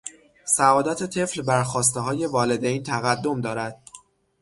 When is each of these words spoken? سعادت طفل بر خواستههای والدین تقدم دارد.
سعادت 0.45 1.03
طفل 1.03 1.41
بر 1.41 1.63
خواستههای 1.63 2.25
والدین 2.25 2.83
تقدم 2.83 3.41
دارد. 3.41 3.81